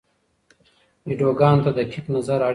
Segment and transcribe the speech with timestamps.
[1.07, 2.49] ویډیوګانو ته دقیق نظر اړین دی.